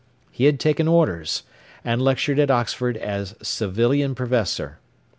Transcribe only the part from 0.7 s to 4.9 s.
orders, and lectured at Oxford as Savilian Professor.